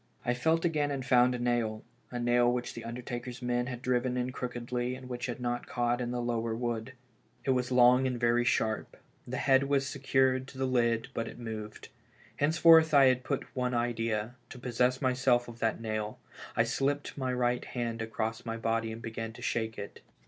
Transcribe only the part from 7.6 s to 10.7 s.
long and very sharp; the head was secured to the